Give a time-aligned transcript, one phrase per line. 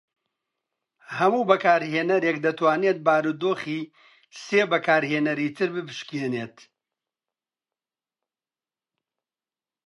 [1.17, 3.81] هەموو بەکارهێەرێک دەتوانێت بارودۆخی
[4.43, 6.55] سێ بەکارهێنەری تر بپشکنێت.